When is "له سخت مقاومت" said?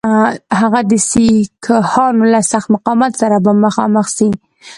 2.33-3.11